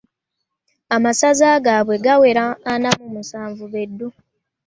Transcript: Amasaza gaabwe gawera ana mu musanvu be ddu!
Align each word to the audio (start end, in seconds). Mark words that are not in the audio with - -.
Amasaza 0.95 1.47
gaabwe 1.65 1.95
gawera 2.05 2.45
ana 2.73 2.89
mu 2.99 3.07
musanvu 3.15 3.63
be 3.71 3.83
ddu! 3.89 4.07